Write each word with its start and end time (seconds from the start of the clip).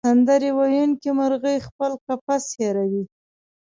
سندرې 0.07 0.49
ویونکې 0.57 1.09
مرغۍ 1.17 1.57
خپل 1.67 1.91
قفس 2.05 2.45
هېروي. 2.59 3.03